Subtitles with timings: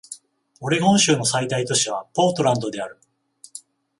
[0.61, 2.97] オレゴン州の最大都市はポートランドである